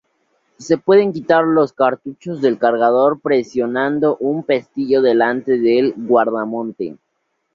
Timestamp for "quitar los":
1.13-1.73